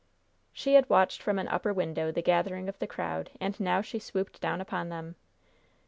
[0.51, 3.99] She had watched from an upper window the gathering of the crowd, and now she
[3.99, 5.13] swooped down upon them.